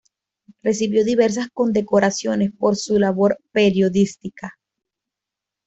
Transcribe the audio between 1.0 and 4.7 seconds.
diversas condecoraciones por su labor periodística.